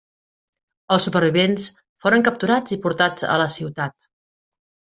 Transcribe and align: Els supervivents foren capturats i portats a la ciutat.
Els 0.95 1.05
supervivents 1.09 1.69
foren 2.05 2.25
capturats 2.31 2.77
i 2.77 2.81
portats 2.87 3.31
a 3.35 3.39
la 3.47 3.49
ciutat. 3.61 4.13